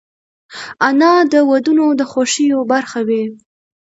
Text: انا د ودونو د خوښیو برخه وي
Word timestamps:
انا 0.87 1.13
د 1.31 1.35
ودونو 1.49 1.85
د 1.99 2.01
خوښیو 2.11 2.59
برخه 2.71 2.99
وي 3.07 3.23